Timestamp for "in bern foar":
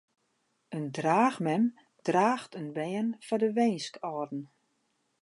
2.59-3.41